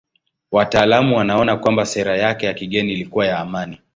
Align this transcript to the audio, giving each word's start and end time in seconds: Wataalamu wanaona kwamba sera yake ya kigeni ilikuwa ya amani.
Wataalamu 0.51 1.17
wanaona 1.17 1.57
kwamba 1.57 1.85
sera 1.85 2.17
yake 2.17 2.45
ya 2.45 2.53
kigeni 2.53 2.93
ilikuwa 2.93 3.25
ya 3.25 3.39
amani. 3.39 3.79